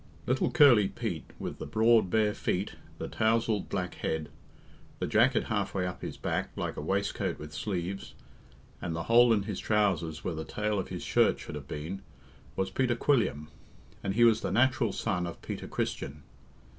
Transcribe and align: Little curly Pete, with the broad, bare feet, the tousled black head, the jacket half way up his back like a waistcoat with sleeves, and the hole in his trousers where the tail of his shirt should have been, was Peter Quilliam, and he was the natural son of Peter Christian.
Little 0.25 0.49
curly 0.49 0.87
Pete, 0.87 1.29
with 1.37 1.59
the 1.59 1.65
broad, 1.67 2.09
bare 2.09 2.33
feet, 2.33 2.73
the 2.97 3.07
tousled 3.07 3.69
black 3.69 3.93
head, 3.93 4.29
the 4.97 5.05
jacket 5.05 5.43
half 5.43 5.75
way 5.75 5.85
up 5.85 6.01
his 6.01 6.17
back 6.17 6.49
like 6.55 6.75
a 6.75 6.81
waistcoat 6.81 7.37
with 7.37 7.53
sleeves, 7.53 8.15
and 8.81 8.95
the 8.95 9.03
hole 9.03 9.31
in 9.31 9.43
his 9.43 9.59
trousers 9.59 10.23
where 10.23 10.33
the 10.33 10.43
tail 10.43 10.79
of 10.79 10.87
his 10.87 11.03
shirt 11.03 11.39
should 11.39 11.53
have 11.53 11.67
been, 11.67 12.01
was 12.55 12.71
Peter 12.71 12.95
Quilliam, 12.95 13.49
and 14.03 14.15
he 14.15 14.23
was 14.23 14.41
the 14.41 14.51
natural 14.51 14.91
son 14.91 15.27
of 15.27 15.39
Peter 15.43 15.67
Christian. 15.67 16.23